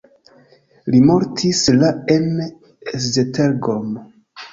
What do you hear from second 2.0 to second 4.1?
en Esztergom.